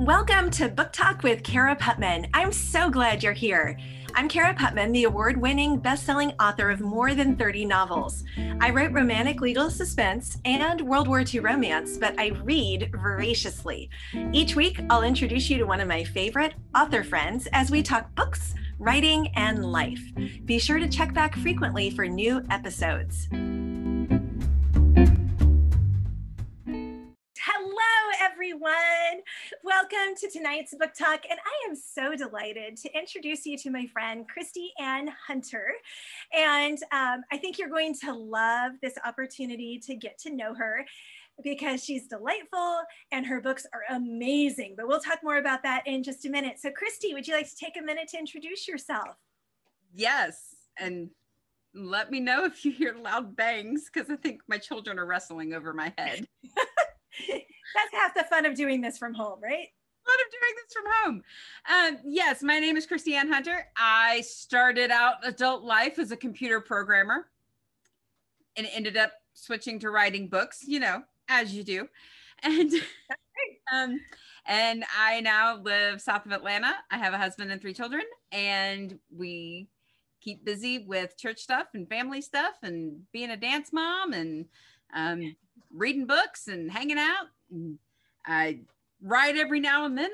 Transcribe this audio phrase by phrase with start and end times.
[0.00, 2.30] Welcome to Book Talk with Cara Putman.
[2.32, 3.76] I'm so glad you're here.
[4.14, 8.24] I'm Cara Putman, the award winning best selling author of more than 30 novels.
[8.62, 13.90] I write romantic legal suspense and World War II romance, but I read voraciously.
[14.32, 18.14] Each week, I'll introduce you to one of my favorite author friends as we talk
[18.14, 20.00] books, writing, and life.
[20.46, 23.28] Be sure to check back frequently for new episodes.
[28.70, 29.22] Everyone.
[29.64, 31.22] Welcome to tonight's book talk.
[31.28, 35.72] And I am so delighted to introduce you to my friend, Kristi Ann Hunter.
[36.32, 40.84] And um, I think you're going to love this opportunity to get to know her
[41.42, 42.80] because she's delightful
[43.12, 44.74] and her books are amazing.
[44.76, 46.58] But we'll talk more about that in just a minute.
[46.58, 49.16] So, Christy, would you like to take a minute to introduce yourself?
[49.94, 50.54] Yes.
[50.78, 51.10] And
[51.74, 55.54] let me know if you hear loud bangs because I think my children are wrestling
[55.54, 56.28] over my head.
[57.74, 59.68] That's half the fun of doing this from home, right?
[60.06, 61.22] Fun of doing this from home.
[61.70, 63.66] Um, yes, my name is Kristi Ann Hunter.
[63.76, 67.26] I started out adult life as a computer programmer
[68.56, 71.88] and ended up switching to writing books, you know, as you do.
[72.42, 72.72] And
[73.72, 74.00] um,
[74.46, 76.74] and I now live south of Atlanta.
[76.90, 79.68] I have a husband and three children, and we
[80.20, 84.46] keep busy with church stuff and family stuff and being a dance mom and
[84.94, 85.36] um,
[85.72, 87.26] reading books and hanging out.
[87.50, 87.78] And
[88.26, 88.60] I
[89.02, 90.10] write every now and then,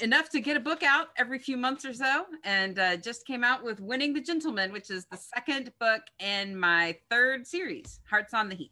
[0.00, 2.24] enough to get a book out every few months or so.
[2.44, 6.58] And uh, just came out with Winning the Gentleman, which is the second book in
[6.58, 8.70] my third series, Hearts on the Heath.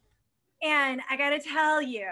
[0.63, 2.09] And I got to tell you,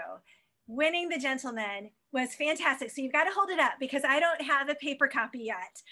[0.66, 2.90] Winning the Gentleman was fantastic.
[2.90, 5.82] So you've got to hold it up because I don't have a paper copy yet.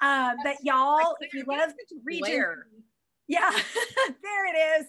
[0.00, 1.70] Um, but y'all, if you love
[2.04, 2.44] reading,
[3.28, 3.50] yeah,
[4.22, 4.86] there it is.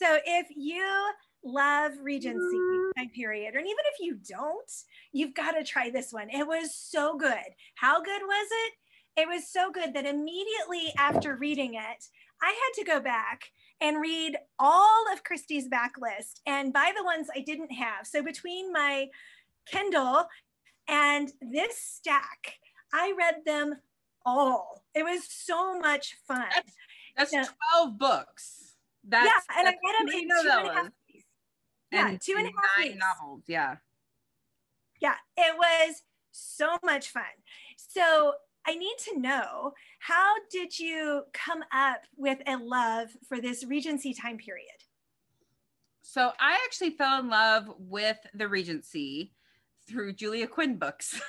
[0.00, 1.10] So if you
[1.46, 2.58] love Regency
[2.96, 4.70] time period, and even if you don't,
[5.12, 6.28] you've got to try this one.
[6.30, 7.54] It was so good.
[7.76, 9.20] How good was it?
[9.22, 12.04] It was so good that immediately after reading it,
[12.42, 13.44] I had to go back
[13.80, 18.06] and read all of Kristi's backlist and buy the ones I didn't have.
[18.06, 19.08] So between my
[19.66, 20.26] Kindle
[20.88, 22.54] and this stack,
[22.92, 23.76] I read them
[24.24, 24.84] all.
[24.94, 26.44] It was so much fun.
[27.16, 28.74] That's, that's 12 books.
[29.08, 30.90] That's, yeah, and I read them in two and a half
[31.92, 32.98] yeah, and two and a half nine weeks.
[32.98, 33.42] novels.
[33.46, 33.76] Yeah.
[35.00, 36.02] Yeah, it was
[36.32, 37.22] so much fun.
[37.76, 38.32] So
[38.66, 44.12] I need to know how did you come up with a love for this Regency
[44.12, 44.68] time period?
[46.02, 49.32] So I actually fell in love with the Regency
[49.88, 51.20] through Julia Quinn books.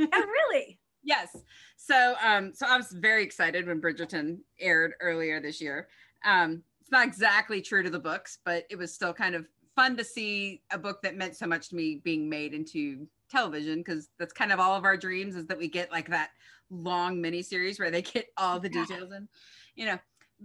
[0.00, 0.78] oh, really?
[1.02, 1.36] yes.
[1.76, 5.88] So um, so I was very excited when Bridgerton aired earlier this year.
[6.24, 9.96] Um, it's not exactly true to the books, but it was still kind of fun
[9.96, 14.08] to see a book that meant so much to me being made into television because
[14.18, 16.30] that's kind of all of our dreams is that we get like that
[16.70, 19.28] long mini series where they get all the details in,
[19.74, 19.98] you know.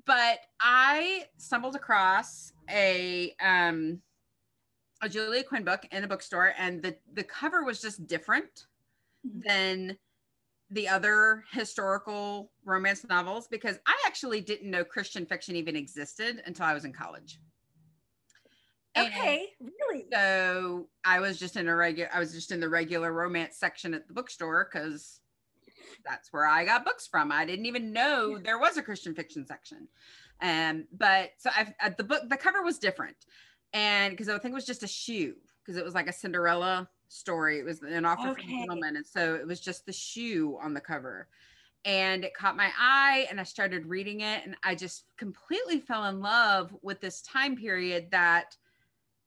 [0.05, 4.01] But I stumbled across a um
[5.01, 8.67] a Julia Quinn book in a bookstore, and the the cover was just different
[9.25, 9.39] mm-hmm.
[9.45, 9.97] than
[10.71, 16.65] the other historical romance novels because I actually didn't know Christian fiction even existed until
[16.65, 17.39] I was in college.
[18.97, 20.05] Okay, really?
[20.11, 23.93] So I was just in a regular, I was just in the regular romance section
[23.93, 25.19] at the bookstore because
[26.05, 27.31] that's where I got books from.
[27.31, 29.87] I didn't even know there was a Christian fiction section.
[30.41, 33.17] Um, but so I, I the book, the cover was different,
[33.73, 36.89] and because I think it was just a shoe because it was like a Cinderella
[37.09, 37.59] story.
[37.59, 38.41] It was an offer okay.
[38.41, 41.27] from a gentleman, and so it was just the shoe on the cover
[41.85, 46.05] and it caught my eye and I started reading it and I just completely fell
[46.05, 48.57] in love with this time period that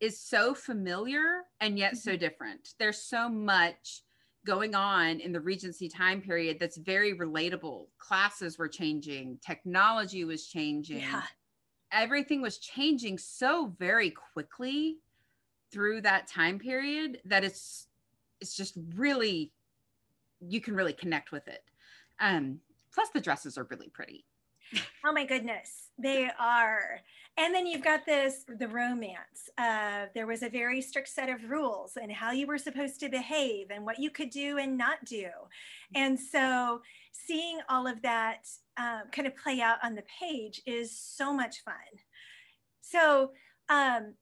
[0.02, 2.18] is so familiar and yet so mm-hmm.
[2.18, 2.70] different.
[2.78, 4.02] There's so much
[4.44, 7.86] going on in the Regency time period that's very relatable.
[7.98, 10.98] Classes were changing, technology was changing.
[10.98, 11.22] Yeah.
[11.92, 14.96] Everything was changing so very quickly
[15.72, 17.86] through that time period that it's
[18.40, 19.52] it's just really
[20.40, 21.62] you can really connect with it.
[22.18, 22.58] Um
[22.92, 24.24] plus the dresses are really pretty.
[25.04, 27.00] Oh my goodness, they are.
[27.38, 29.48] And then you've got this the romance.
[29.56, 33.08] Uh, there was a very strict set of rules and how you were supposed to
[33.08, 35.28] behave and what you could do and not do.
[35.94, 36.82] And so
[37.12, 41.62] seeing all of that um, kind of play out on the page is so much
[41.64, 41.74] fun.
[42.80, 43.32] So,
[43.68, 44.14] um,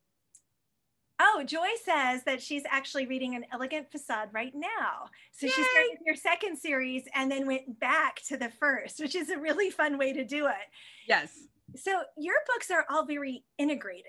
[1.22, 5.10] Oh, Joy says that she's actually reading an elegant facade right now.
[5.32, 5.52] So Yay!
[5.52, 9.38] she started your second series and then went back to the first, which is a
[9.38, 10.54] really fun way to do it.
[11.06, 11.38] Yes.
[11.76, 14.04] So your books are all very integrated.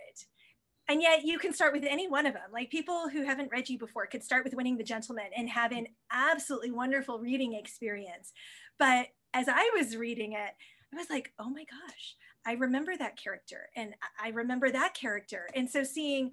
[0.87, 3.69] and yet you can start with any one of them like people who haven't read
[3.69, 8.33] you before could start with winning the gentleman and have an absolutely wonderful reading experience
[8.79, 10.53] but as i was reading it
[10.93, 12.15] i was like oh my gosh
[12.45, 16.31] i remember that character and i remember that character and so seeing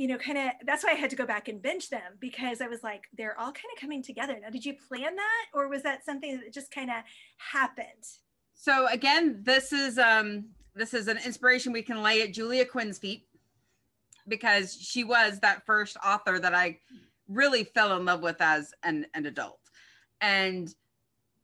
[0.00, 2.60] you know kind of that's why i had to go back and binge them because
[2.60, 5.68] i was like they're all kind of coming together now did you plan that or
[5.68, 6.96] was that something that just kind of
[7.36, 7.86] happened
[8.54, 12.98] so again this is um this is an inspiration we can lay at julia quinn's
[12.98, 13.26] feet
[14.28, 16.78] because she was that first author that I
[17.28, 19.60] really fell in love with as an, an adult.
[20.20, 20.74] And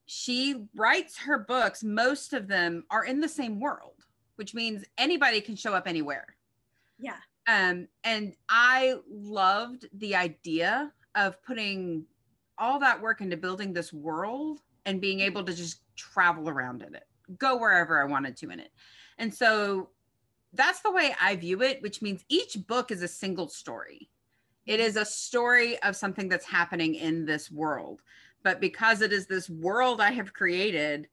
[0.06, 4.04] she writes her books, most of them are in the same world,
[4.36, 6.26] which means anybody can show up anywhere.
[6.98, 7.18] Yeah.
[7.46, 12.04] Um, and I loved the idea of putting
[12.58, 16.94] all that work into building this world and being able to just travel around in
[16.94, 17.04] it,
[17.38, 18.70] go wherever I wanted to in it.
[19.18, 19.90] And so
[20.52, 24.08] that's the way I view it, which means each book is a single story.
[24.64, 28.00] It is a story of something that's happening in this world.
[28.42, 31.08] But because it is this world I have created,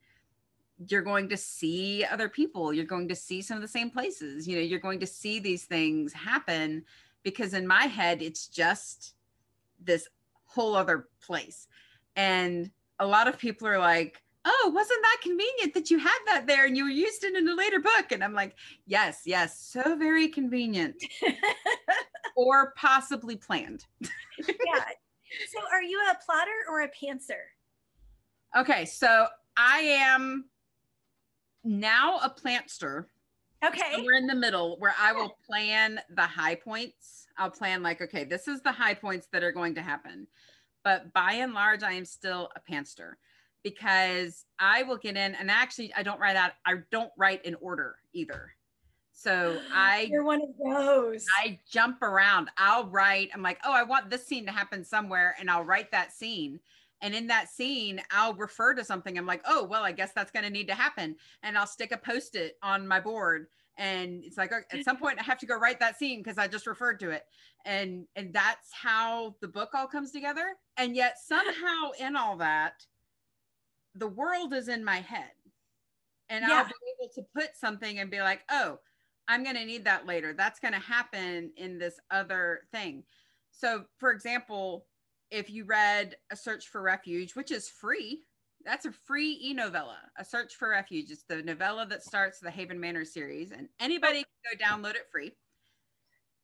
[0.88, 2.74] you're going to see other people.
[2.74, 4.48] You're going to see some of the same places.
[4.48, 6.84] You know, you're going to see these things happen
[7.24, 9.16] because in my head, it's just
[9.80, 10.08] this
[10.46, 11.68] whole other place.
[12.16, 12.70] And
[13.00, 16.66] a lot of people are like, oh, wasn't that convenient that you had that there
[16.66, 18.12] and you were used it in a later book?
[18.12, 20.96] And I'm like, yes, yes, so very convenient.
[22.36, 23.86] or possibly planned.
[24.02, 24.46] yeah.
[25.52, 27.42] So are you a plotter or a pantser?
[28.56, 29.26] Okay, so
[29.58, 30.46] I am
[31.64, 33.08] now a plantster.
[33.66, 34.04] Okay.
[34.04, 37.28] we're in the middle where I will plan the high points.
[37.38, 40.28] I'll plan like, okay, this is the high points that are going to happen.
[40.84, 43.18] But by and large, I am still a pantster
[43.64, 47.56] because I will get in and actually I don't write out I don't write in
[47.56, 48.52] order either.
[49.14, 51.26] So I You're one of those.
[51.40, 52.50] I jump around.
[52.58, 55.92] I'll write I'm like, "Oh, I want this scene to happen somewhere." And I'll write
[55.92, 56.60] that scene.
[57.04, 59.18] And in that scene, I'll refer to something.
[59.18, 61.92] I'm like, "Oh, well, I guess that's going to need to happen." And I'll stick
[61.92, 63.48] a post-it on my board
[63.78, 66.48] and it's like at some point I have to go write that scene because I
[66.48, 67.24] just referred to it.
[67.66, 70.56] And and that's how the book all comes together.
[70.78, 72.86] And yet somehow in all that,
[73.96, 75.32] the world is in my head
[76.30, 76.58] and yeah.
[76.58, 76.72] I'll be
[77.02, 78.80] able to put something and be like, oh,
[79.28, 80.34] I'm going to need that later.
[80.34, 83.04] That's going to happen in this other thing.
[83.52, 84.86] So, for example,
[85.34, 88.22] if you read A Search for Refuge, which is free,
[88.64, 89.98] that's a free e novella.
[90.18, 91.10] A Search for Refuge.
[91.10, 95.10] It's the novella that starts the Haven Manor series, and anybody can go download it
[95.12, 95.34] free.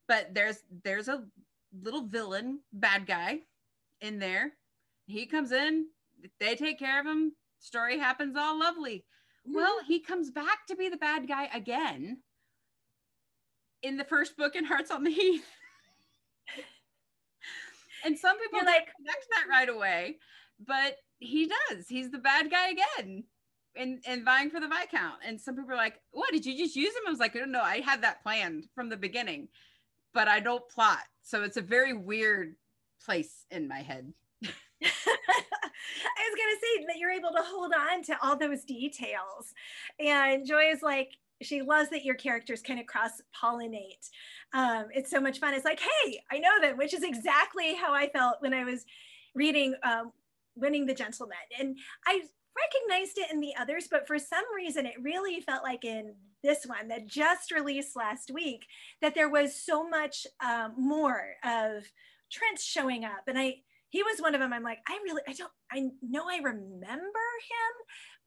[0.07, 1.23] But there's there's a
[1.83, 3.41] little villain, bad guy
[4.01, 4.53] in there.
[5.05, 5.85] He comes in,
[6.39, 7.33] they take care of him.
[7.59, 9.05] Story happens all lovely.
[9.45, 9.87] Well, mm-hmm.
[9.87, 12.17] he comes back to be the bad guy again
[13.83, 15.45] in the first book in Hearts on the Heath.
[18.05, 20.17] And some people like connect that right away,
[20.65, 21.87] but he does.
[21.87, 23.23] He's the bad guy again
[23.75, 25.15] And, and vying for the Viscount.
[25.25, 27.45] And some people are like, "What did you just use him?" I was like, "No,
[27.45, 29.49] no, I had that planned from the beginning,
[30.13, 32.55] but I don't plot." So it's a very weird
[33.05, 34.13] place in my head.
[34.43, 34.47] I
[34.83, 39.53] was going to say that you're able to hold on to all those details.
[39.99, 44.09] And Joy is like, she loves that your characters kind of cross pollinate.
[44.53, 45.53] Um, it's so much fun.
[45.53, 48.85] It's like, hey, I know them, which is exactly how I felt when I was
[49.35, 50.11] reading um,
[50.55, 51.37] Winning the Gentleman.
[51.59, 52.21] And I
[52.57, 56.65] recognized it in the others, but for some reason, it really felt like in this
[56.65, 58.65] one that just released last week
[59.01, 61.83] that there was so much um, more of
[62.31, 63.27] Trent showing up.
[63.27, 63.57] And I,
[63.89, 64.53] he was one of them.
[64.53, 67.73] I'm like, I really, I don't, I know I remember him,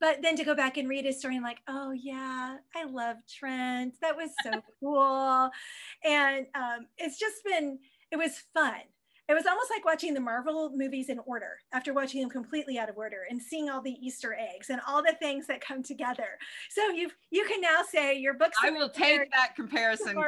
[0.02, 3.18] but then to go back and read his story, I'm like, oh yeah, I love
[3.32, 3.94] Trent.
[4.02, 5.49] That was so cool.
[6.04, 7.78] And um, it's just been,
[8.11, 8.80] it was fun.
[9.28, 12.90] It was almost like watching the Marvel movies in order after watching them completely out
[12.90, 16.37] of order and seeing all the Easter eggs and all the things that come together.
[16.68, 18.59] So you you can now say your books.
[18.61, 20.18] I will take that comparison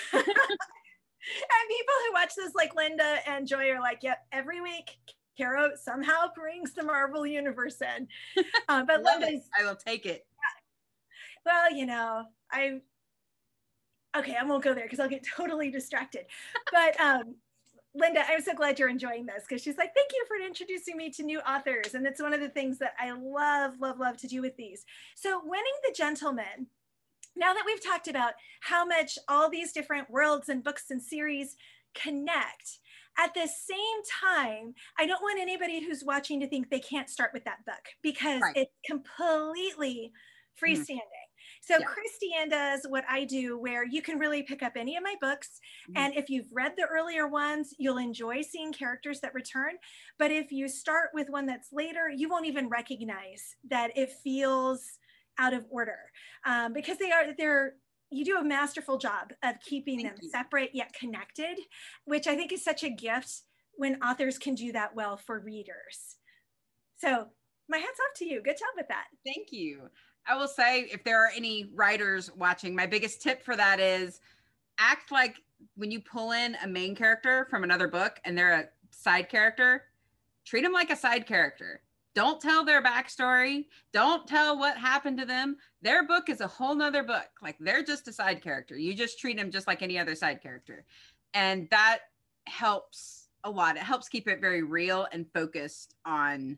[0.14, 4.96] and people who watch this, like Linda and Joy, are like, yep, every week
[5.36, 8.08] Cara somehow brings the Marvel universe in.
[8.68, 10.26] Uh, but Linda's, I will take it.
[11.46, 11.52] Yeah.
[11.52, 12.80] Well, you know, I
[14.16, 16.26] okay, I won't go there because I'll get totally distracted.
[16.72, 17.36] But um,
[17.94, 21.10] Linda, I'm so glad you're enjoying this because she's like, thank you for introducing me
[21.10, 21.94] to new authors.
[21.94, 24.84] And it's one of the things that I love, love, love to do with these.
[25.14, 26.66] So, Winning the Gentleman
[27.36, 31.56] now that we've talked about how much all these different worlds and books and series
[31.94, 32.78] connect,
[33.18, 37.30] at the same time, I don't want anybody who's watching to think they can't start
[37.32, 38.56] with that book because right.
[38.56, 40.12] it's completely
[40.62, 40.98] freestanding.
[40.98, 41.26] Mm.
[41.60, 41.86] So yeah.
[41.86, 45.14] Kristi Ann does what I do, where you can really pick up any of my
[45.20, 45.60] books.
[45.90, 45.98] Mm-hmm.
[45.98, 49.72] And if you've read the earlier ones, you'll enjoy seeing characters that return.
[50.18, 54.98] But if you start with one that's later, you won't even recognize that it feels
[55.38, 55.98] out of order
[56.46, 57.74] um, because they are they're
[58.10, 60.30] you do a masterful job of keeping Thank them you.
[60.30, 61.58] separate yet connected,
[62.04, 63.42] which I think is such a gift
[63.76, 66.16] when authors can do that well for readers.
[66.96, 67.26] So
[67.68, 68.42] my hat's off to you.
[68.42, 69.06] Good job with that.
[69.24, 69.90] Thank you.
[70.26, 74.20] I will say, if there are any writers watching, my biggest tip for that is
[74.78, 75.36] act like
[75.76, 79.84] when you pull in a main character from another book and they're a side character,
[80.44, 81.80] treat them like a side character.
[82.16, 83.66] Don't tell their backstory.
[83.92, 85.58] Don't tell what happened to them.
[85.82, 87.28] Their book is a whole nother book.
[87.42, 88.74] Like they're just a side character.
[88.74, 90.86] You just treat them just like any other side character.
[91.34, 91.98] And that
[92.46, 93.76] helps a lot.
[93.76, 96.56] It helps keep it very real and focused on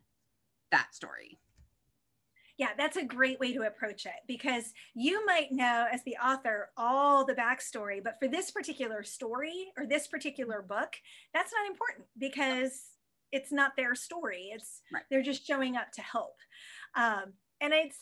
[0.71, 1.37] that story.
[2.57, 6.69] Yeah, that's a great way to approach it because you might know as the author
[6.77, 10.95] all the backstory, but for this particular story or this particular book,
[11.33, 12.88] that's not important because
[13.31, 14.49] it's not their story.
[14.53, 15.03] It's right.
[15.09, 16.35] they're just showing up to help.
[16.95, 17.97] Um, and it's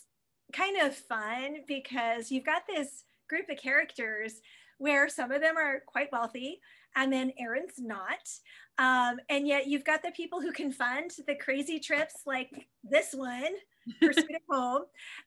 [0.53, 4.41] kind of fun because you've got this group of characters
[4.77, 6.61] where some of them are quite wealthy
[6.95, 8.27] and then Aaron's not.
[8.79, 13.13] Um, and yet you've got the people who can fund the crazy trips like this
[13.13, 13.53] one,
[14.01, 14.83] Pursuit of Home.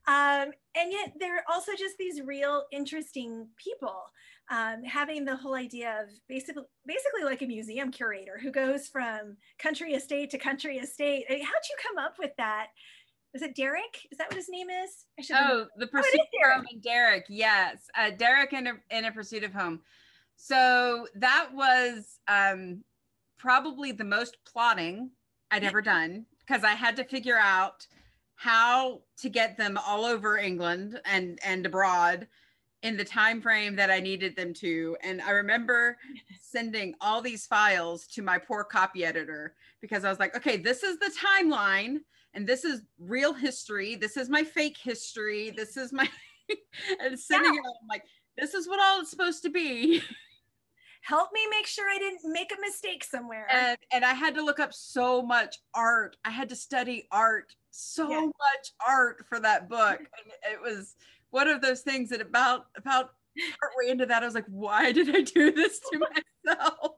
[0.07, 4.02] Um, and yet they're also just these real interesting people.
[4.50, 9.37] Um, having the whole idea of basically, basically like a museum curator who goes from
[9.61, 11.25] country estate to country estate.
[11.28, 12.66] How'd you come up with that?
[13.33, 14.09] Is it Derek?
[14.11, 15.30] Is that what his name is?
[15.33, 17.26] oh, the oh, Pursuit oh, of Home and Derek.
[17.28, 19.80] Yes, uh, Derek in a, in a Pursuit of Home.
[20.35, 22.83] So that was um,
[23.38, 25.11] probably the most plotting
[25.50, 27.87] I'd ever done because I had to figure out
[28.35, 32.26] how to get them all over England and and abroad
[32.82, 34.96] in the time frame that I needed them to.
[35.02, 35.99] And I remember
[36.40, 40.82] sending all these files to my poor copy editor because I was like, okay, this
[40.82, 41.99] is the timeline
[42.34, 43.96] and this is real history.
[43.96, 45.50] This is my fake history.
[45.50, 46.08] This is my
[47.00, 47.60] and sending yeah.
[47.60, 47.76] it.
[47.82, 48.04] I'm like,
[48.38, 50.02] this is what all it's supposed to be.
[51.02, 53.46] help me make sure I didn't make a mistake somewhere.
[53.50, 56.16] And, and I had to look up so much art.
[56.25, 58.20] I had to study art, so yeah.
[58.20, 59.99] much art for that book.
[59.99, 60.96] And it was
[61.30, 63.10] one of those things that about about
[63.60, 65.99] partway into that, I was like, why did I do this to
[66.46, 66.92] myself?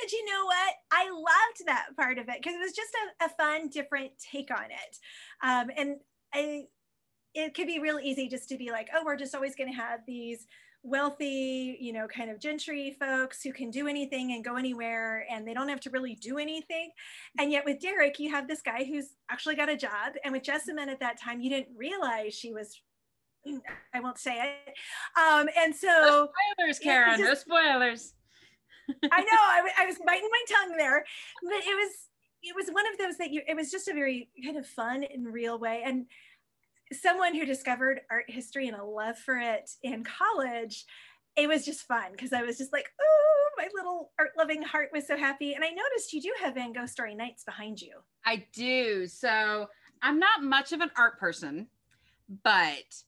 [0.00, 0.74] But you know what?
[0.92, 4.50] I loved that part of it because it was just a, a, fun, different take
[4.50, 4.96] on it.
[5.42, 5.96] Um, and
[6.32, 6.62] I,
[7.34, 9.76] it could be real easy just to be like, oh, we're just always going to
[9.76, 10.46] have these
[10.84, 15.46] wealthy, you know, kind of gentry folks who can do anything and go anywhere and
[15.46, 16.90] they don't have to really do anything.
[17.38, 20.14] And yet with Derek, you have this guy who's actually got a job.
[20.24, 22.80] And with Jessamine at that time, you didn't realize she was
[23.94, 24.74] I won't say it.
[25.18, 28.14] Um, and so no spoilers, Cara, just, no spoilers.
[29.10, 31.04] I know I, I was biting my tongue there,
[31.42, 32.08] but it was
[32.42, 35.04] it was one of those that you it was just a very kind of fun
[35.04, 35.82] and real way.
[35.84, 36.06] And
[36.92, 40.84] someone who discovered art history and a love for it in college,
[41.36, 44.90] it was just fun because I was just like, oh, my little art loving heart
[44.92, 45.54] was so happy.
[45.54, 48.00] And I noticed you do have Van Gogh Starry Nights behind you.
[48.24, 49.06] I do.
[49.06, 49.68] So
[50.02, 51.68] I'm not much of an art person,
[52.44, 53.02] but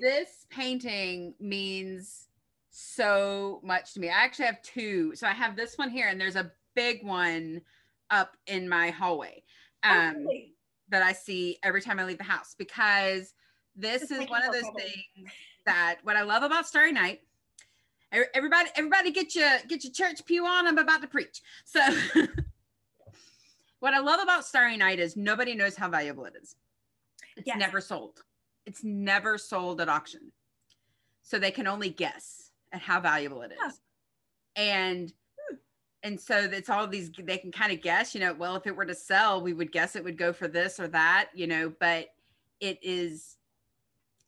[0.00, 2.28] this painting means
[2.70, 4.08] so much to me.
[4.08, 5.14] I actually have two.
[5.14, 7.60] So I have this one here, and there's a big one
[8.10, 9.42] up in my hallway.
[9.84, 10.54] Oh, um, oh, really?
[10.90, 13.34] that I see every time I leave the house because
[13.76, 15.30] this is one of those things
[15.64, 17.20] that what I love about Starry Night.
[18.12, 20.66] Everybody, everybody, get your get your church pew on.
[20.66, 21.42] I'm about to preach.
[21.64, 21.80] So,
[23.78, 26.56] what I love about Starry Night is nobody knows how valuable it is.
[27.36, 27.56] It's yes.
[27.56, 28.24] never sold.
[28.66, 30.32] It's never sold at auction,
[31.22, 33.58] so they can only guess at how valuable it is.
[33.60, 33.70] Huh.
[34.56, 35.12] And
[35.48, 35.56] hmm.
[36.02, 38.74] and so it's all these they can kind of guess you know well if it
[38.74, 41.72] were to sell we would guess it would go for this or that you know
[41.80, 42.08] but
[42.60, 43.36] it is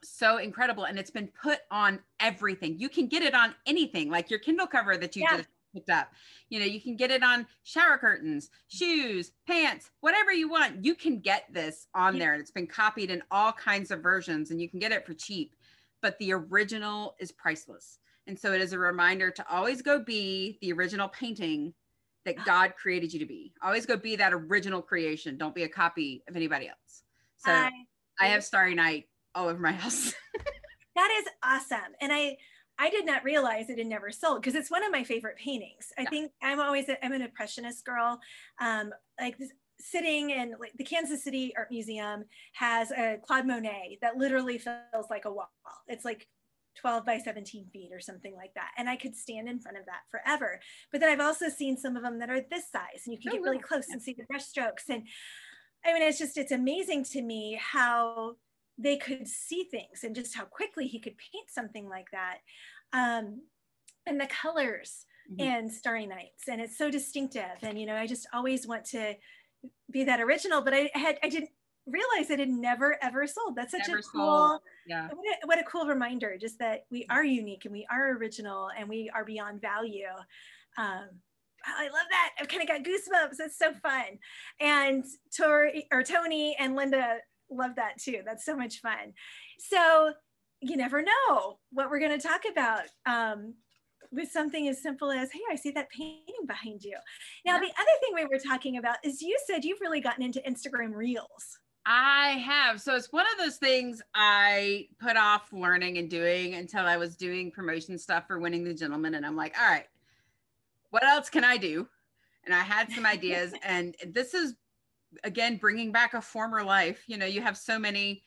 [0.04, 4.30] so incredible and it's been put on everything you can get it on anything like
[4.30, 5.38] your kindle cover that you yeah.
[5.38, 6.08] just picked up
[6.48, 10.94] you know you can get it on shower curtains shoes pants whatever you want you
[10.94, 14.60] can get this on there and it's been copied in all kinds of versions and
[14.60, 15.54] you can get it for cheap
[16.02, 20.58] but the original is priceless and so it is a reminder to always go be
[20.60, 21.74] the original painting
[22.24, 22.42] that ah.
[22.44, 23.52] God created you to be.
[23.62, 25.36] Always go be that original creation.
[25.36, 27.02] Don't be a copy of anybody else.
[27.38, 27.70] So I,
[28.20, 30.14] I have Starry Night all over my house.
[30.94, 31.92] that is awesome.
[32.00, 32.36] And I
[32.82, 35.92] I did not realize it had never sold because it's one of my favorite paintings.
[35.96, 36.10] I yeah.
[36.10, 38.18] think I'm always I'm an impressionist girl.
[38.60, 39.36] Um, like
[39.78, 42.24] sitting in like the Kansas City Art Museum
[42.54, 45.52] has a Claude Monet that literally feels like a wall.
[45.86, 46.26] It's like
[46.80, 48.70] 12 by 17 feet or something like that.
[48.76, 50.58] And I could stand in front of that forever.
[50.90, 53.30] But then I've also seen some of them that are this size and you can
[53.30, 54.86] oh, get really close and see the brush strokes.
[54.88, 55.06] And
[55.84, 58.38] I mean, it's just, it's amazing to me how
[58.78, 62.38] they could see things and just how quickly he could paint something like that.
[62.92, 63.42] Um,
[64.06, 65.46] and the colors mm-hmm.
[65.46, 66.48] and Starry Nights.
[66.48, 67.58] And it's so distinctive.
[67.62, 69.14] And, you know, I just always want to
[69.90, 71.50] be that original, but I had, I didn't
[71.86, 73.56] realize it had never ever sold.
[73.56, 74.60] That's such never a cool, sold.
[74.86, 75.08] yeah.
[75.08, 78.68] What a, what a, cool reminder, just that we are unique and we are original
[78.76, 80.06] and we are beyond value.
[80.78, 81.08] Um,
[81.64, 82.30] I love that.
[82.40, 83.36] I've kind of got goosebumps.
[83.38, 84.18] It's so fun.
[84.60, 85.04] And
[85.36, 87.18] Tori or Tony and Linda
[87.56, 88.22] love that too.
[88.24, 89.14] That's so much fun.
[89.58, 90.12] So
[90.60, 92.84] you never know what we're going to talk about.
[93.06, 93.54] Um,
[94.12, 96.96] with something as simple as, hey, I see that painting behind you.
[97.46, 97.60] Now, yeah.
[97.60, 100.94] the other thing we were talking about is you said you've really gotten into Instagram
[100.94, 101.58] Reels.
[101.84, 102.80] I have.
[102.80, 107.16] So it's one of those things I put off learning and doing until I was
[107.16, 109.14] doing promotion stuff for Winning the Gentleman.
[109.14, 109.86] And I'm like, all right,
[110.90, 111.88] what else can I do?
[112.44, 113.54] And I had some ideas.
[113.64, 114.54] and this is,
[115.24, 117.04] again, bringing back a former life.
[117.06, 118.22] You know, you have so many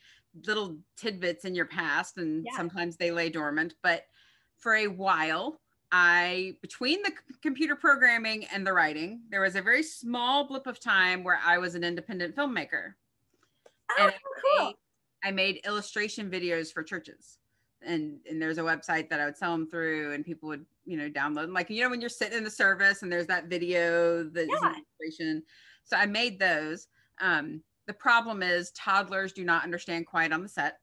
[0.46, 2.56] little tidbits in your past, and yeah.
[2.56, 3.74] sometimes they lay dormant.
[3.82, 4.04] But
[4.58, 5.60] for a while,
[5.92, 7.12] I, between the
[7.42, 11.58] computer programming and the writing, there was a very small blip of time where I
[11.58, 12.94] was an independent filmmaker.
[13.98, 14.12] Oh, and
[14.58, 14.72] cool.
[15.24, 17.38] I made illustration videos for churches.
[17.82, 20.96] And, and there's a website that I would sell them through and people would, you
[20.96, 21.52] know, download them.
[21.52, 24.74] Like, you know, when you're sitting in the service and there's that video, the yeah.
[25.00, 25.42] illustration.
[25.86, 26.88] So I made those.
[27.20, 30.78] Um, the problem is toddlers do not understand quiet on the set.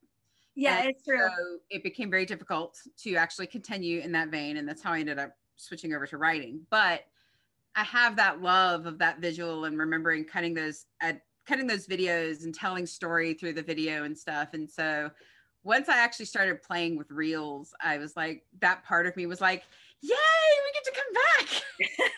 [0.56, 1.18] Yeah, and it's true.
[1.18, 4.56] So it became very difficult to actually continue in that vein.
[4.56, 6.60] And that's how I ended up switching over to writing.
[6.70, 7.04] But
[7.76, 12.44] I have that love of that visual and remembering cutting those at cutting those videos
[12.44, 14.54] and telling story through the video and stuff.
[14.54, 15.10] And so
[15.62, 19.40] once I actually started playing with reels, I was like, that part of me was
[19.40, 19.64] like,
[20.08, 21.46] yay, we get to come back.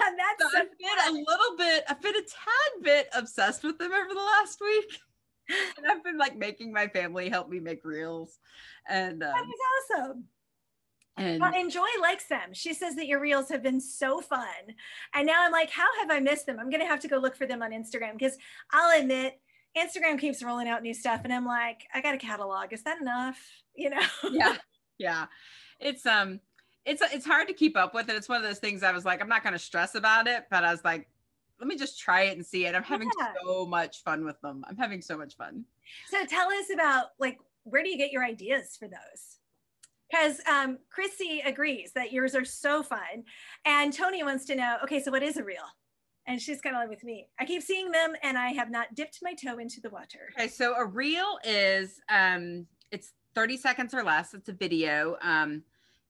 [0.17, 3.93] That's so I've been a little bit, I've been a tad bit obsessed with them
[3.93, 4.99] over the last week.
[5.77, 8.39] and I've been like making my family help me make reels.
[8.89, 10.25] And um, that was awesome.
[11.19, 12.53] And well, Enjoy likes them.
[12.53, 14.45] She says that your reels have been so fun.
[15.15, 16.59] And now I'm like, how have I missed them?
[16.61, 18.37] I'm going to have to go look for them on Instagram because
[18.71, 19.41] I'll admit,
[19.77, 21.23] Instagram keeps rolling out new stuff.
[21.25, 22.73] And I'm like, I got a catalog.
[22.73, 23.39] Is that enough?
[23.75, 24.07] You know?
[24.31, 24.57] yeah.
[24.99, 25.27] Yeah.
[25.79, 26.41] It's, um,
[26.87, 28.17] it's, it's hard to keep up with it.
[28.17, 30.47] It's one of those things I was like, I'm not going to stress about it,
[30.51, 31.09] but I was like,
[31.61, 32.75] let me just try it and see it.
[32.75, 33.33] I'm having yeah.
[33.45, 34.65] so much fun with them.
[34.69, 35.65] I'm having so much fun.
[36.09, 39.37] So tell us about like, where do you get your ideas for those?
[40.11, 43.25] because um, Chrissy agrees that yours are so fun.
[43.65, 45.57] And Tony wants to know, okay, so what is a reel?
[46.27, 47.29] And she's kind of like with me.
[47.39, 50.31] I keep seeing them and I have not dipped my toe into the water.
[50.37, 54.35] Okay, so a reel is um, it's 30 seconds or less.
[54.35, 55.17] It's a video.
[55.23, 55.63] Um,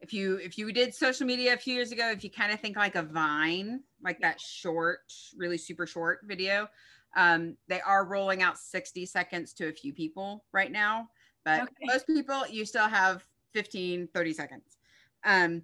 [0.06, 2.60] if you if you did social media a few years ago, if you kind of
[2.60, 6.68] think like a Vine, like that short, really super short video,
[7.16, 11.08] um, they are rolling out 60 seconds to a few people right now.
[11.44, 11.72] But okay.
[11.82, 14.78] most people, you still have 15, 30 seconds.
[15.24, 15.62] Um,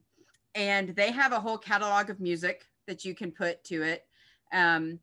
[0.57, 4.07] and they have a whole catalog of music that you can put to it.
[4.53, 4.99] Um,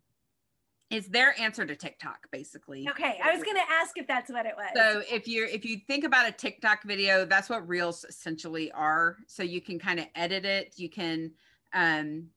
[0.90, 2.88] it's their answer to TikTok, basically.
[2.90, 4.70] Okay, I was going to ask if that's what it was.
[4.76, 9.18] So if you're if you think about a TikTok video, that's what reels essentially are.
[9.28, 10.74] So you can kind of edit it.
[10.78, 11.32] You can
[11.74, 12.28] um,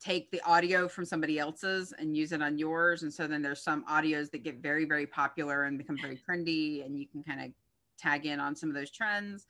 [0.00, 3.02] take the audio from somebody else's and use it on yours.
[3.02, 6.84] And so then there's some audios that get very very popular and become very trendy,
[6.84, 7.50] and you can kind of
[7.98, 9.46] tag in on some of those trends.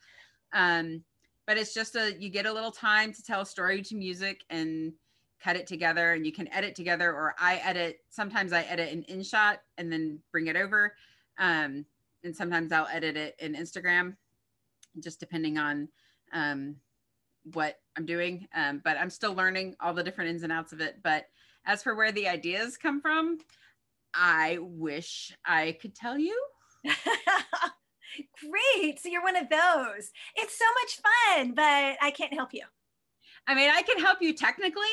[0.51, 1.01] Um,
[1.45, 4.43] but it's just a you get a little time to tell a story to music
[4.49, 4.91] and
[5.43, 9.05] cut it together and you can edit together or I edit sometimes I edit an
[9.09, 10.93] InShot and then bring it over.
[11.37, 11.85] Um,
[12.23, 14.15] and sometimes I'll edit it in Instagram,
[14.99, 15.87] just depending on
[16.33, 16.77] um,
[17.53, 18.47] what I'm doing.
[18.55, 20.97] Um, but I'm still learning all the different ins and outs of it.
[21.03, 21.25] But
[21.65, 23.37] as for where the ideas come from,
[24.13, 26.35] I wish I could tell you.
[28.39, 28.99] Great.
[28.99, 30.11] So you're one of those.
[30.35, 31.01] It's so much
[31.35, 32.63] fun, but I can't help you.
[33.47, 34.83] I mean, I can help you technically,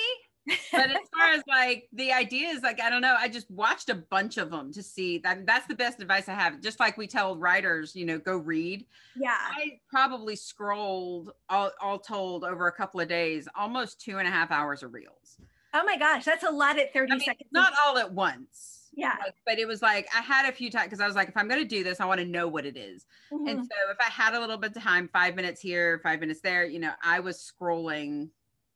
[0.46, 3.88] but as far as like the idea is like, I don't know, I just watched
[3.88, 6.60] a bunch of them to see that that's the best advice I have.
[6.60, 8.86] Just like we tell writers, you know, go read.
[9.16, 9.36] Yeah.
[9.38, 14.30] I probably scrolled all, all told over a couple of days, almost two and a
[14.30, 15.38] half hours of reels.
[15.72, 17.50] Oh my gosh, that's a lot at 30 I mean, seconds.
[17.52, 19.14] Not all at once yeah.
[19.22, 21.36] Like, but it was like I had a few times because I was like, if
[21.36, 23.06] I'm going to do this, I want to know what it is.
[23.32, 23.48] Mm-hmm.
[23.48, 26.40] And so if I had a little bit of time, five minutes here, five minutes
[26.40, 28.30] there, you know, I was scrolling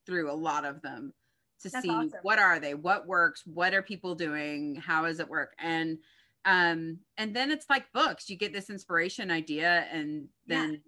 [0.07, 1.13] through a lot of them
[1.62, 2.21] to That's see awesome.
[2.23, 5.99] what are they, what works, what are people doing, how does it work, and
[6.44, 8.31] um, and then it's like books.
[8.31, 10.81] You get this inspiration idea, and then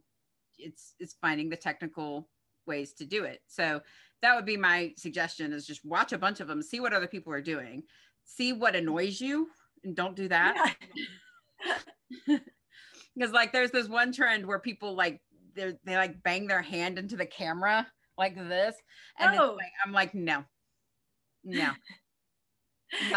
[0.57, 0.69] yeah.
[0.69, 2.29] it's it's finding the technical
[2.67, 3.41] ways to do it.
[3.47, 3.81] So
[4.23, 7.09] that would be my suggestion: is just watch a bunch of them, see what other
[7.09, 7.83] people are doing,
[8.25, 9.49] see what annoys you,
[9.85, 10.77] and don't do that.
[10.95, 12.39] Yeah.
[13.15, 15.21] because like there's this one trend where people like
[15.55, 18.75] they they like bang their hand into the camera like this
[19.19, 19.55] and oh.
[19.55, 20.45] like, i'm like no
[21.45, 21.71] no.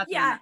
[0.08, 0.38] Yeah.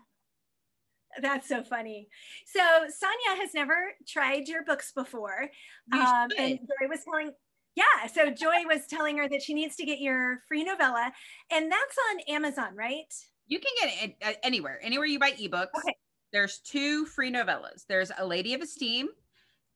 [1.22, 2.08] That's so funny.
[2.46, 5.50] So sonia has never tried your books before
[5.94, 7.32] um, and joy was telling
[7.76, 11.12] yeah so joy was telling her that she needs to get your free novella
[11.52, 13.14] and that's on amazon right?
[13.48, 15.68] You can get it anywhere anywhere you buy ebooks.
[15.78, 15.96] Okay.
[16.32, 17.86] there's two free novellas.
[17.90, 19.10] There's a lady of esteem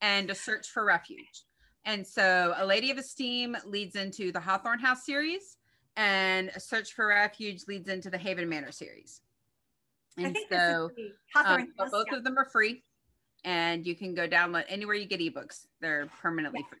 [0.00, 1.44] and a search for refuge.
[1.84, 5.55] And so a lady of esteem leads into the Hawthorne House series
[5.96, 9.20] and a search for refuge leads into the Haven Manor series.
[10.18, 10.90] And so
[11.34, 12.16] um, both yeah.
[12.16, 12.82] of them are free
[13.44, 15.66] and you can go download anywhere you get ebooks.
[15.80, 16.68] They're permanently yeah.
[16.68, 16.78] free.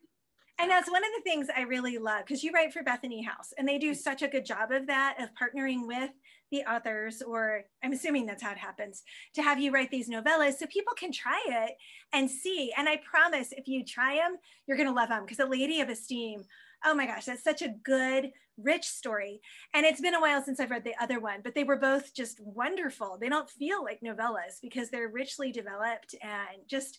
[0.58, 3.52] And that's one of the things I really love because you write for Bethany House
[3.58, 6.10] and they do such a good job of that, of partnering with
[6.50, 9.02] the authors, or I'm assuming that's how it happens,
[9.34, 11.76] to have you write these novellas so people can try it
[12.12, 12.72] and see.
[12.76, 15.80] And I promise if you try them, you're going to love them because A Lady
[15.80, 16.44] of Esteem,
[16.84, 19.40] oh my gosh, that's such a good, rich story.
[19.74, 22.14] And it's been a while since I've read the other one, but they were both
[22.14, 23.18] just wonderful.
[23.20, 26.98] They don't feel like novellas because they're richly developed and just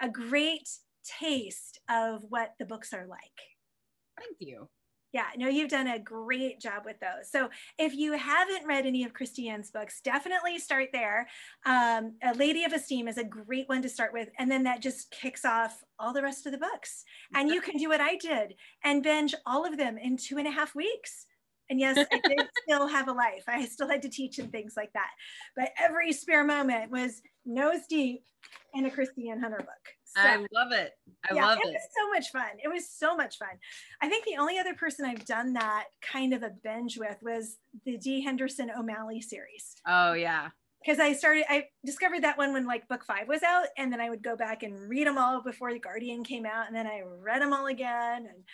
[0.00, 0.68] a great
[1.04, 3.20] taste of what the books are like.
[4.18, 4.68] Thank you.
[5.12, 7.30] Yeah, no, you've done a great job with those.
[7.30, 11.28] So if you haven't read any of Kristi Ann's books, definitely start there.
[11.64, 14.28] Um, a Lady of Esteem is a great one to start with.
[14.38, 17.04] And then that just kicks off all the rest of the books.
[17.34, 20.46] And you can do what I did and binge all of them in two and
[20.46, 21.26] a half weeks.
[21.70, 23.44] And yes, I did still have a life.
[23.46, 25.10] I still had to teach and things like that.
[25.56, 28.24] But every spare moment was nose deep
[28.74, 29.68] in a Kristi Ann Hunter book.
[30.04, 30.92] So, I love it.
[31.30, 31.68] I yeah, love it.
[31.68, 32.58] It was so much fun.
[32.62, 33.48] It was so much fun.
[34.00, 37.56] I think the only other person I've done that kind of a binge with was
[37.84, 39.76] the Dee Henderson O'Malley series.
[39.86, 40.48] Oh yeah.
[40.84, 44.00] Because I started, I discovered that one when like book five was out, and then
[44.00, 46.86] I would go back and read them all before the Guardian came out, and then
[46.86, 48.26] I read them all again.
[48.26, 48.44] And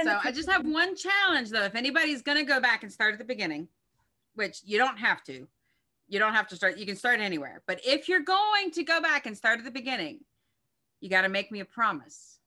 [0.00, 1.64] so I just have one challenge though.
[1.64, 3.68] If anybody's gonna go back and start at the beginning,
[4.34, 5.46] which you don't have to,
[6.08, 6.78] you don't have to start.
[6.78, 7.62] You can start anywhere.
[7.66, 10.20] But if you're going to go back and start at the beginning,
[11.00, 12.38] you got to make me a promise.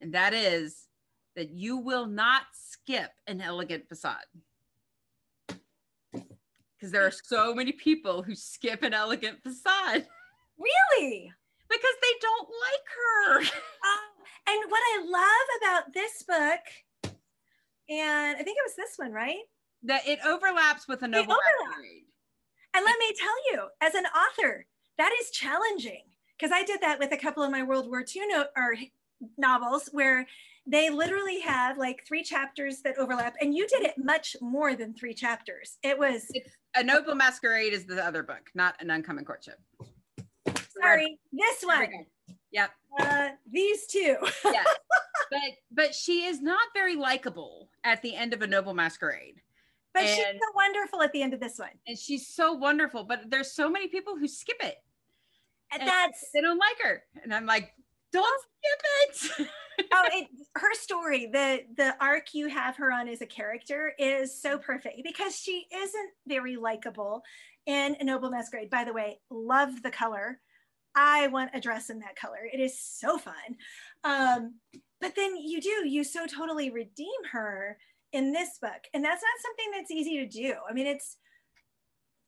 [0.00, 0.86] And that is
[1.36, 4.24] that you will not skip an elegant facade.
[6.12, 10.06] Because there are so many people who skip an elegant facade.
[10.58, 11.32] Really?
[11.70, 13.58] Because they don't like her.
[14.46, 17.12] And what I love about this book,
[17.88, 19.38] and I think it was this one, right?
[19.82, 21.36] That it overlaps with a novel.
[22.74, 24.66] And let me tell you, as an author,
[24.98, 26.02] that is challenging
[26.38, 28.74] because I did that with a couple of my World War II no, or
[29.36, 30.26] novels where
[30.66, 34.94] they literally have like three chapters that overlap, and you did it much more than
[34.94, 35.78] three chapters.
[35.82, 39.58] It was it's, a Noble Masquerade is the other book, not an Uncommon Courtship.
[40.80, 41.88] Sorry, this one.
[42.52, 42.70] Yep.
[42.98, 44.16] Uh, these two.
[44.44, 44.64] yeah.
[45.30, 49.40] But but she is not very likable at the end of a Noble Masquerade.
[49.92, 51.70] But and, she's so wonderful at the end of this one.
[51.86, 54.76] And she's so wonderful, but there's so many people who skip it.
[55.72, 57.02] And, and that's they don't like her.
[57.22, 57.72] And I'm like,
[58.12, 59.48] don't skip it.
[59.92, 64.40] oh, it, her story, the the arc you have her on as a character is
[64.40, 67.22] so perfect because she isn't very likable
[67.66, 68.70] in a Noble Masquerade.
[68.70, 70.40] By the way, love the color.
[70.94, 72.48] I want a dress in that color.
[72.52, 73.34] It is so fun.
[74.04, 74.54] Um,
[75.00, 77.78] but then you do, you so totally redeem her
[78.12, 78.86] in this book.
[78.92, 80.54] And that's not something that's easy to do.
[80.68, 81.16] I mean, it's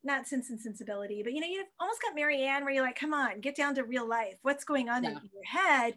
[0.05, 3.15] not sense and sensibility, but you know, you've almost got Marianne where you're like, come
[3.15, 4.35] on, get down to real life.
[4.43, 5.11] What's going on yeah.
[5.11, 5.95] in your head?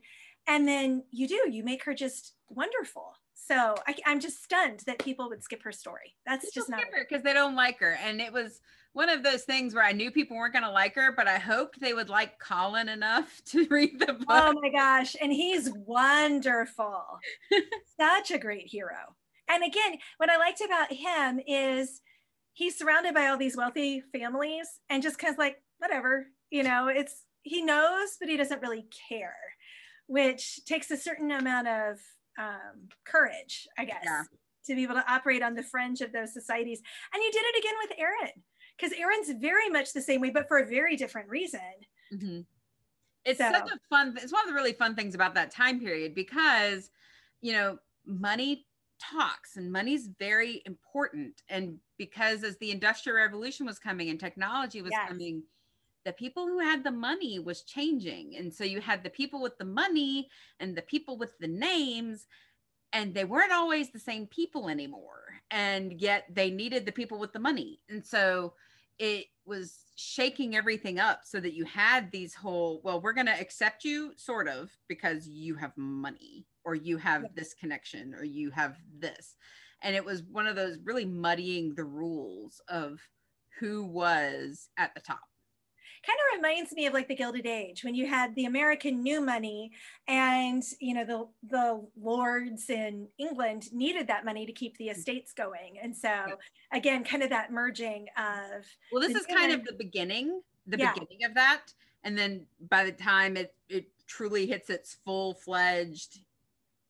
[0.48, 3.14] And then you do, you make her just wonderful.
[3.34, 6.16] So I, am just stunned that people would skip her story.
[6.26, 7.98] That's people just not because they don't like her.
[8.04, 8.60] And it was
[8.96, 11.38] one of those things where I knew people weren't going to like her, but I
[11.38, 14.26] hoped they would like Colin enough to read the book.
[14.30, 15.18] Oh my gosh.
[15.22, 17.04] And he's wonderful.
[18.00, 19.18] Such a great hero.
[19.50, 22.00] And again, what I liked about him is
[22.54, 26.88] he's surrounded by all these wealthy families and just kind of like, whatever, you know,
[26.88, 29.36] it's, he knows, but he doesn't really care,
[30.08, 32.00] which takes a certain amount of
[32.40, 34.24] um, courage, I guess, yeah.
[34.68, 36.82] to be able to operate on the fringe of those societies.
[37.14, 38.44] And you did it again with Aaron,
[38.78, 41.60] because Aaron's very much the same way, but for a very different reason.
[42.14, 42.42] Mm-hmm.
[43.26, 43.52] It's so.
[43.52, 46.92] such a fun, it's one of the really fun things about that time period because,
[47.42, 48.66] you know, money
[49.00, 54.82] talks and money's very important and because as the industrial revolution was coming and technology
[54.82, 55.10] was yes.
[55.10, 55.44] coming
[56.06, 59.58] the people who had the money was changing and so you had the people with
[59.58, 62.28] the money and the people with the names
[62.94, 67.34] and they weren't always the same people anymore and yet they needed the people with
[67.34, 68.54] the money and so
[69.00, 73.40] it was shaking everything up so that you had these whole well we're going to
[73.40, 77.30] accept you sort of because you have money or you have yeah.
[77.36, 79.36] this connection or you have this
[79.84, 83.00] and it was one of those really muddying the rules of
[83.60, 85.22] who was at the top
[86.06, 89.22] kind of reminds me of like the Gilded Age when you had the American new
[89.22, 89.72] money
[90.08, 95.34] and you know the the lords in England needed that money to keep the estates
[95.34, 95.78] going.
[95.82, 96.36] And so yeah.
[96.72, 100.94] again, kind of that merging of Well, this is kind of the beginning, the yeah.
[100.94, 101.62] beginning of that.
[102.04, 106.20] And then by the time it it truly hits its full-fledged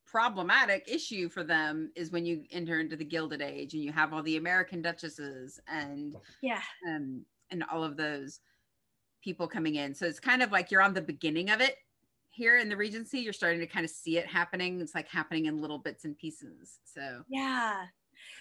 [0.06, 4.14] problematic issue for them is when you enter into the Gilded Age and you have
[4.14, 8.40] all the American duchesses and yeah um, and all of those
[9.26, 9.94] people coming in.
[9.96, 11.78] So it's kind of like you're on the beginning of it
[12.30, 13.20] here in the Regency.
[13.20, 14.80] You're starting to kind of see it happening.
[14.80, 16.80] It's like happening in little bits and pieces.
[16.86, 17.86] So, yeah.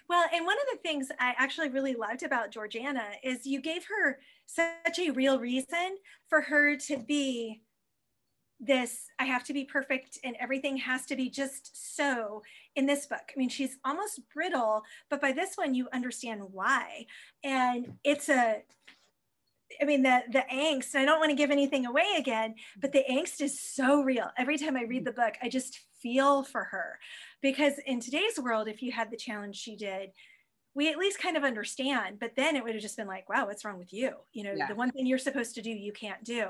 [0.08, 3.86] Well, and one of the things I actually really loved about Georgiana is you gave
[3.86, 5.96] her such a real reason
[6.28, 7.62] for her to be
[8.60, 12.42] this I have to be perfect and everything has to be just so
[12.76, 13.32] in this book.
[13.34, 17.06] I mean, she's almost brittle, but by this one, you understand why.
[17.42, 18.62] And it's a
[19.80, 20.94] I mean, the the angst.
[20.94, 24.30] I don't want to give anything away again, but the angst is so real.
[24.38, 26.98] Every time I read the book, I just feel for her,
[27.40, 30.10] because in today's world, if you had the challenge she did,
[30.74, 32.18] we at least kind of understand.
[32.18, 34.12] But then it would have just been like, wow, what's wrong with you?
[34.32, 34.66] You know, yeah.
[34.66, 36.46] the one thing you're supposed to do, you can't do.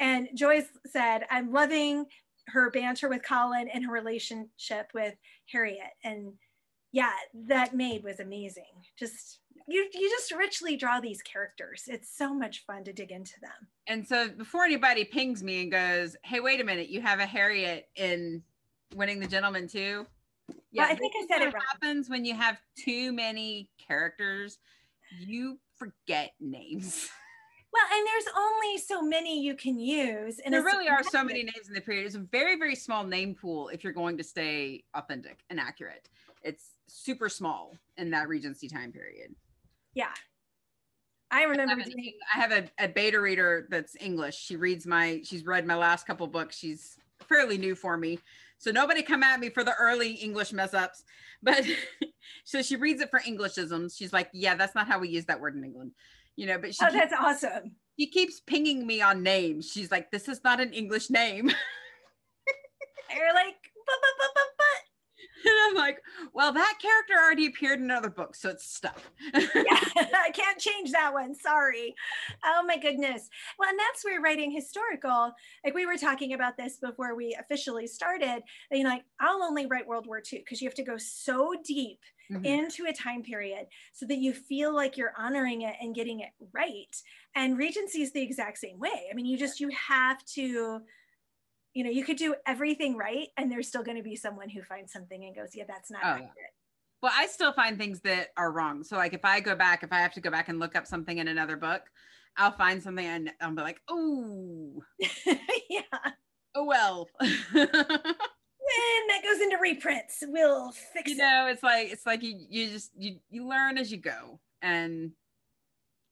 [0.00, 2.06] And Joyce said, I'm loving
[2.48, 5.14] her banter with Colin and her relationship with
[5.52, 6.32] Harriet, and
[6.92, 7.12] yeah,
[7.48, 8.64] that maid was amazing.
[8.98, 11.84] Just you you just richly draw these characters.
[11.86, 13.68] It's so much fun to dig into them.
[13.86, 17.26] And so before anybody pings me and goes, "Hey, wait a minute, you have a
[17.26, 18.42] Harriet in
[18.94, 20.06] Winning the Gentleman too."
[20.70, 21.52] Yeah, well, I think I said it.
[21.52, 24.58] What happens when you have too many characters?
[25.18, 27.08] You forget names.
[27.70, 30.38] Well, and there's only so many you can use.
[30.38, 32.06] And there really are so many names in the period.
[32.06, 36.08] It's a very, very small name pool if you're going to stay authentic and accurate.
[36.42, 39.34] It's super small in that Regency time period.
[39.94, 40.12] Yeah.
[41.30, 41.74] I remember.
[41.74, 44.36] I have, doing- I have a, a beta reader that's English.
[44.38, 46.56] She reads my, she's read my last couple books.
[46.56, 46.96] She's
[47.28, 48.18] fairly new for me.
[48.58, 51.04] So nobody come at me for the early English mess ups.
[51.40, 51.64] But
[52.42, 53.96] so she reads it for Englishisms.
[53.96, 55.92] She's like, yeah, that's not how we use that word in England.
[56.34, 57.76] You know, but she Oh, that's awesome.
[57.96, 59.70] She keeps pinging me on names.
[59.70, 61.46] She's like, this is not an English name.
[63.16, 63.54] You're like,
[63.86, 64.37] but, but, but.
[65.44, 69.00] And I'm like, well, that character already appeared in another book, so it's stuck.
[69.34, 71.34] yeah, I can't change that one.
[71.34, 71.94] Sorry.
[72.44, 73.28] Oh my goodness.
[73.58, 75.32] Well, and that's where writing historical,
[75.64, 78.42] like we were talking about this before we officially started.
[78.70, 81.54] You know, like I'll only write World War II because you have to go so
[81.64, 82.44] deep mm-hmm.
[82.44, 86.30] into a time period so that you feel like you're honoring it and getting it
[86.52, 86.94] right.
[87.34, 89.06] And Regency is the exact same way.
[89.10, 90.80] I mean, you just you have to
[91.74, 94.62] you know, you could do everything right and there's still going to be someone who
[94.62, 96.54] finds something and goes, yeah, that's not oh, accurate.
[97.02, 98.82] Well, I still find things that are wrong.
[98.82, 100.86] So like if I go back, if I have to go back and look up
[100.86, 101.82] something in another book,
[102.36, 104.82] I'll find something and I'll be like, oh,
[105.70, 105.82] yeah.
[106.54, 107.08] Oh, well.
[107.18, 107.28] when
[107.62, 111.18] that goes into reprints, we'll fix you it.
[111.18, 114.40] You know, it's like, it's like you, you just, you, you learn as you go.
[114.62, 115.12] And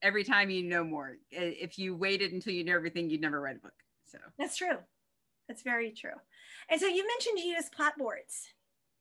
[0.01, 3.57] every time you know more, if you waited until you knew everything, you'd never write
[3.57, 3.73] a book.
[4.05, 4.77] So that's true.
[5.47, 6.11] That's very true.
[6.69, 8.49] And so you mentioned you use boards.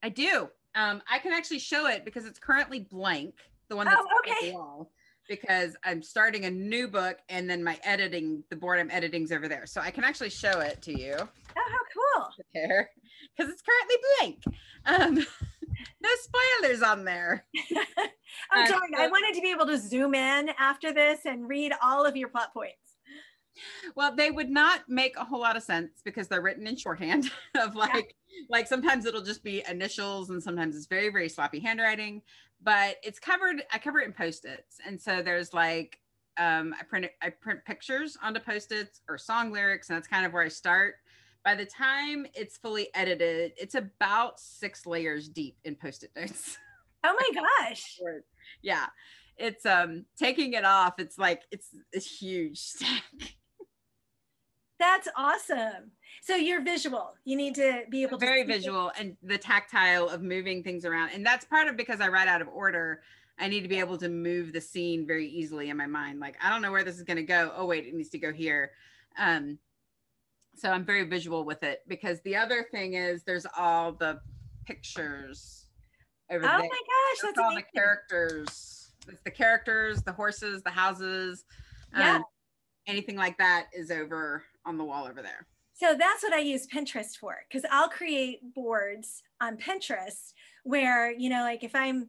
[0.03, 0.49] I do.
[0.75, 3.35] Um, I can actually show it because it's currently blank.
[3.69, 4.51] The one that's oh, okay.
[4.51, 4.93] the wall,
[5.29, 9.33] because I'm starting a new book and then my editing, the board I'm editing is
[9.33, 9.67] over there.
[9.67, 11.15] So I can actually show it to you.
[11.19, 11.25] Oh,
[11.57, 12.29] how cool.
[12.55, 12.91] There,
[13.37, 14.45] because it's currently blank.
[14.87, 15.15] Um,
[16.03, 17.45] no spoilers on there.
[17.77, 18.95] oh, darn.
[18.97, 22.17] Uh, I wanted to be able to zoom in after this and read all of
[22.17, 22.86] your plot points
[23.95, 27.31] well they would not make a whole lot of sense because they're written in shorthand
[27.55, 28.47] of like yeah.
[28.51, 32.23] like sometimes it'll just be initials and sometimes it's very very sloppy handwriting
[32.63, 34.79] but it's covered i cover it in post-its.
[34.87, 36.01] And so there's like
[36.39, 40.33] um i print i print pictures onto post-its or song lyrics and that's kind of
[40.33, 40.97] where i start.
[41.45, 46.59] By the time it's fully edited it's about six layers deep in post-it notes.
[47.05, 47.99] Oh my gosh.
[48.63, 48.87] yeah.
[49.37, 53.03] It's um taking it off it's like it's a huge stack
[54.79, 55.93] That's awesome.
[56.23, 57.15] So you're visual.
[57.25, 58.95] You need to be able to very visual it.
[58.99, 61.11] and the tactile of moving things around.
[61.15, 63.01] And that's part of because I write out of order.
[63.39, 66.21] I need to be able to move the scene very easily in my mind.
[66.21, 67.53] Like, I don't know where this is going to go.
[67.57, 68.73] Oh, wait, it needs to go here.
[69.19, 69.59] Um,
[70.57, 74.21] so I'm very visual with it because the other thing is there's all the
[74.65, 75.67] pictures
[76.31, 76.59] over oh there.
[76.59, 78.91] my gosh, that's, that's all the characters.
[79.09, 81.45] It's the characters, the horses, the houses.
[81.97, 82.17] Yeah.
[82.17, 82.25] Um,
[82.87, 85.47] anything like that is over on the wall over there.
[85.75, 90.33] So that's what I use Pinterest for because I'll create boards on Pinterest
[90.65, 92.09] where, you know, like if I'm,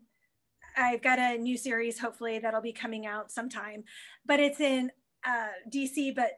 [0.77, 3.83] I've got a new series, hopefully that'll be coming out sometime,
[4.25, 4.91] but it's in
[5.25, 6.31] uh, DC, but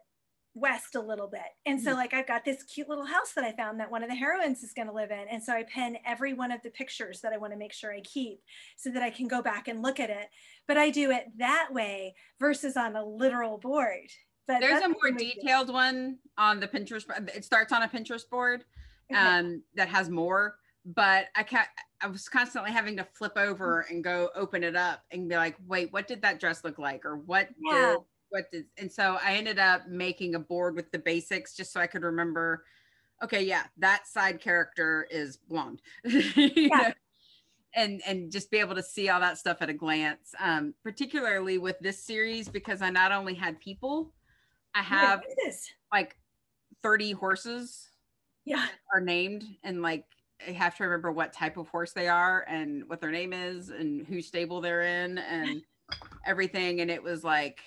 [0.56, 1.42] west a little bit.
[1.66, 2.00] And so, mm-hmm.
[2.00, 4.64] like, I've got this cute little house that I found that one of the heroines
[4.64, 5.26] is going to live in.
[5.32, 7.94] And so I pin every one of the pictures that I want to make sure
[7.94, 8.40] I keep
[8.76, 10.28] so that I can go back and look at it.
[10.68, 14.10] But I do it that way versus on a literal board.
[14.60, 17.06] There's a more detailed one on the Pinterest.
[17.36, 18.66] It starts on a Pinterest board
[19.16, 19.58] um, okay.
[19.76, 20.56] that has more.
[20.86, 21.68] But I can't.
[22.02, 25.56] I was constantly having to flip over and go open it up and be like,
[25.68, 27.92] wait, what did that dress look like, or what yeah.
[27.92, 27.98] did
[28.30, 28.66] what did?
[28.78, 32.04] And so I ended up making a board with the basics just so I could
[32.04, 32.64] remember.
[33.24, 35.82] Okay, yeah, that side character is blonde.
[36.06, 36.94] yeah.
[37.76, 41.60] and and just be able to see all that stuff at a glance um particularly
[41.60, 44.12] with this series because i not only had people
[44.76, 45.24] I have
[45.92, 46.16] like
[46.84, 47.90] 30 horses.
[48.46, 48.66] Yeah.
[48.94, 50.06] Are named and like
[50.48, 53.70] I have to remember what type of horse they are and what their name is
[53.70, 55.62] and whose stable they're in and
[56.26, 56.82] everything.
[56.82, 57.60] And it was like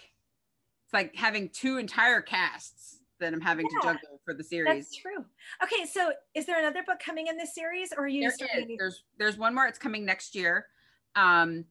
[0.84, 4.86] it's like having two entire casts that I'm having yeah, to juggle for the series.
[4.86, 5.24] That's true.
[5.62, 8.66] Okay, so is there another book coming in this series or are you there is.
[8.78, 10.66] there's there's one more it's coming next year.
[11.14, 11.66] Um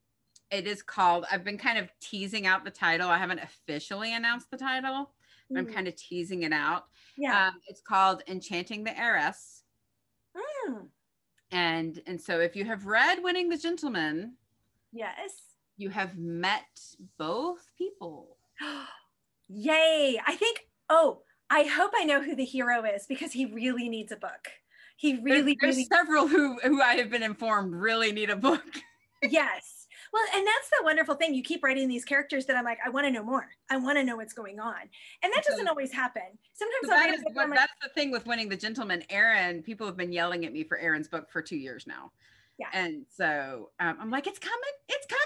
[0.52, 3.10] it is called I've been kind of teasing out the title.
[3.10, 5.12] I haven't officially announced the title
[5.52, 5.58] mm.
[5.58, 6.86] I'm kind of teasing it out.
[7.18, 7.48] Yeah.
[7.48, 9.64] Um, it's called Enchanting the Heiress.
[10.36, 10.88] Mm.
[11.52, 14.36] And and so if you have read Winning the Gentleman,
[14.92, 15.32] yes,
[15.78, 16.80] you have met
[17.18, 18.38] both people.
[19.50, 20.22] Yay.
[20.26, 24.12] I think oh, I hope I know who the hero is because he really needs
[24.12, 24.48] a book.
[24.96, 28.36] He really, there's, there's really several who who I have been informed really need a
[28.36, 28.64] book.
[29.24, 29.81] yes.
[30.14, 31.34] Well, and that's the wonderful thing.
[31.34, 33.48] You keep writing these characters that I'm like, I want to know more.
[33.70, 34.82] I want to know what's going on.
[35.24, 36.24] And that doesn't always happen.
[36.54, 39.04] Sometimes so that is, what, like, that's the thing with winning the gentleman.
[39.10, 42.12] Aaron, people have been yelling at me for Aaron's book for two years now.
[42.60, 42.68] Yeah.
[42.74, 44.60] And so um, I'm like, it's coming.
[44.90, 45.24] It's coming.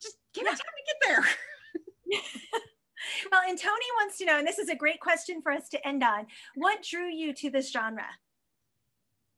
[0.00, 0.52] Just give yeah.
[0.52, 2.60] me time to get there.
[3.32, 5.86] well, and Tony wants to know, and this is a great question for us to
[5.86, 6.26] end on.
[6.54, 8.06] What drew you to this genre?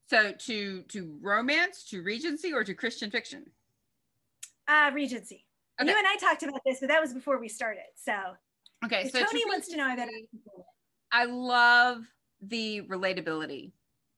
[0.08, 3.46] So to to romance, to Regency, or to Christian fiction?
[4.70, 5.44] Uh, Regency.
[5.80, 5.90] Okay.
[5.90, 7.82] You and I talked about this, but that was before we started.
[7.96, 8.12] So
[8.84, 10.08] okay, so Tony wants to know that.
[11.10, 12.04] I love
[12.40, 13.72] the relatability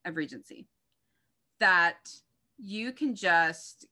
[0.04, 0.66] of Regency.
[1.60, 1.96] That
[2.58, 3.86] you can just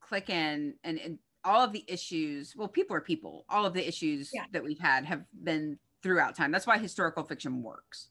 [0.00, 2.54] click in and, and all of the issues.
[2.56, 3.44] Well, people are people.
[3.48, 4.44] All of the issues yeah.
[4.52, 6.50] that we've had have been throughout time.
[6.50, 8.08] That's why historical fiction works.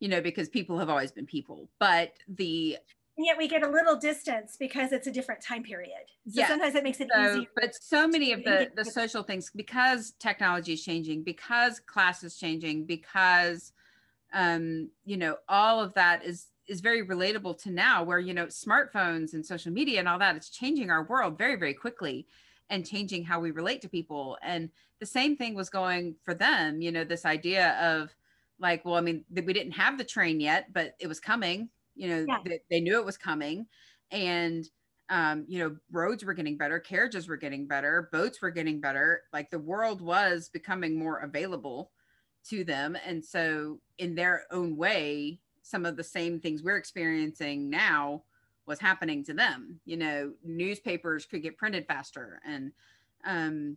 [0.00, 1.70] You know, because people have always been people.
[1.78, 2.78] But the
[3.16, 6.04] and yet we get a little distance because it's a different time period.
[6.26, 6.48] So yes.
[6.48, 7.48] sometimes it makes it so, easier.
[7.54, 12.36] But so many of the, the social things, because technology is changing, because class is
[12.36, 13.72] changing, because
[14.32, 18.46] um, you know, all of that is is very relatable to now where, you know,
[18.46, 22.26] smartphones and social media and all that, it's changing our world very, very quickly
[22.70, 24.38] and changing how we relate to people.
[24.42, 24.70] And
[25.00, 28.14] the same thing was going for them, you know, this idea of
[28.60, 32.08] like, well, I mean, we didn't have the train yet, but it was coming you
[32.08, 32.38] know yeah.
[32.44, 33.66] they, they knew it was coming.
[34.10, 34.68] And
[35.08, 39.22] um, you know roads were getting better carriages were getting better boats were getting better.
[39.32, 41.90] Like the world was becoming more available
[42.48, 42.96] to them.
[43.06, 48.24] And so in their own way some of the same things we're experiencing now
[48.66, 49.80] was happening to them.
[49.84, 52.72] You know newspapers could get printed faster and
[53.24, 53.76] um,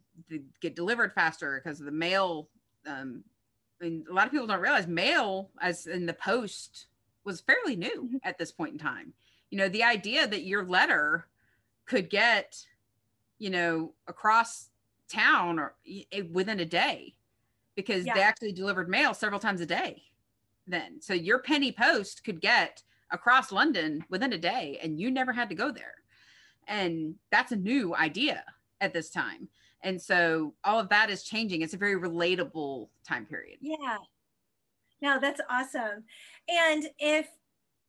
[0.62, 2.50] get delivered faster because of the mail
[2.88, 3.24] um,
[3.82, 6.88] and a lot of people don't realize mail as in the post
[7.26, 8.18] was fairly new mm-hmm.
[8.24, 9.14] at this point in time.
[9.50, 11.28] You know, the idea that your letter
[11.86, 12.66] could get,
[13.38, 14.70] you know, across
[15.08, 15.76] town or
[16.32, 17.14] within a day
[17.76, 18.14] because yeah.
[18.14, 20.04] they actually delivered mail several times a day
[20.68, 21.02] then.
[21.02, 25.50] So your penny post could get across London within a day and you never had
[25.50, 25.94] to go there.
[26.68, 28.44] And that's a new idea
[28.82, 29.48] at this time.
[29.84, 31.62] And so all of that is changing.
[31.62, 33.60] It's a very relatable time period.
[33.62, 33.98] Yeah.
[35.02, 36.04] No, that's awesome.
[36.48, 37.28] And if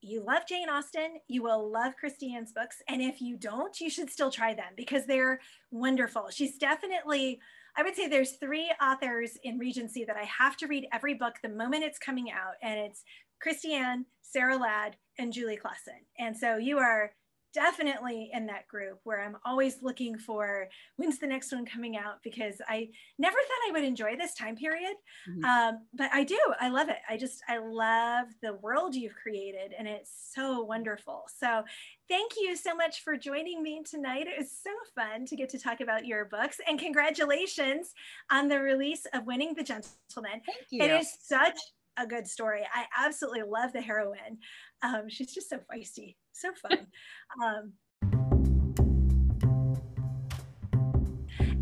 [0.01, 2.77] you love Jane Austen, you will love Kristi Ann's books.
[2.89, 5.41] And if you don't, you should still try them because they're
[5.71, 6.29] wonderful.
[6.31, 7.41] She's definitely
[7.79, 11.35] I would say there's three authors in Regency that I have to read every book
[11.43, 13.05] the moment it's coming out, and it's
[13.45, 16.01] Kristi Ann, Sarah Ladd, and Julie Klassen.
[16.19, 17.13] And so you are
[17.57, 22.23] definitely in that group where I'm always looking for when's the next one coming out
[22.23, 24.93] because I never thought I would enjoy this time period.
[25.27, 25.45] Mm-hmm.
[25.45, 26.39] Um, but I do.
[26.61, 26.99] I love it.
[27.09, 31.25] I just, I love the world you've created and it's so wonderful.
[31.35, 31.65] So
[32.11, 34.27] thank you so much for joining me tonight.
[34.27, 37.95] It was so fun to get to talk about your books and congratulations
[38.31, 40.43] on the release of Winning the Gentleman.
[40.45, 40.83] Thank you.
[40.83, 41.57] It is such
[41.97, 42.63] a good story.
[42.75, 44.39] I absolutely love the heroine.
[44.83, 46.87] Um, she's just so feisty, so fun.
[47.43, 47.73] Um,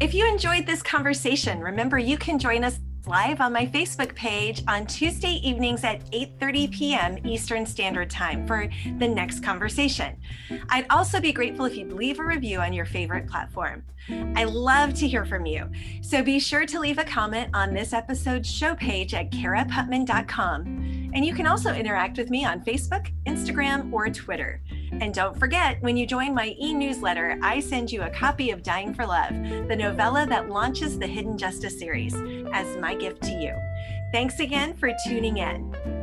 [0.01, 4.63] if you enjoyed this conversation, remember you can join us live on my Facebook page
[4.67, 7.19] on Tuesday evenings at 8:30 p.m.
[7.27, 10.17] Eastern Standard Time for the next conversation.
[10.71, 13.85] I'd also be grateful if you'd leave a review on your favorite platform.
[14.37, 15.71] I love to hear from you.
[16.03, 21.11] So be sure to leave a comment on this episode's show page at karaputman.com.
[21.15, 24.61] And you can also interact with me on Facebook, Instagram, or Twitter.
[25.01, 28.63] And don't forget, when you join my e newsletter, I send you a copy of
[28.63, 29.35] Dying for Love,
[29.69, 32.15] the novella that launches the Hidden Justice series,
[32.53, 33.55] as my gift to you.
[34.13, 35.94] Thanks again for tuning in.